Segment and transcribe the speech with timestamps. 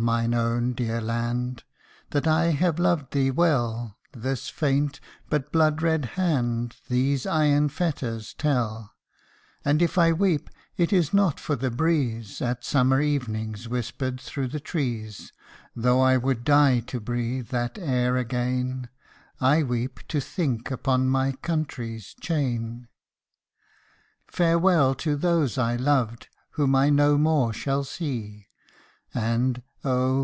[0.00, 1.64] mine own dear land!
[2.10, 8.32] That I have loved thee well, This faint, but blood red hand, These iron fetters
[8.32, 8.94] tell:
[9.64, 14.44] And if I weep, it is not for the breeze, At summer evenings whispered thro
[14.44, 15.32] 1 the trees;
[15.74, 18.88] Though I would die to breathe that air again
[19.40, 22.62] I weep, to think upon my country's chain!
[22.70, 24.28] THE REBEL.
[24.28, 28.46] Farewell to those I loved, Whom I no more shall see;
[29.12, 30.08] And, oh!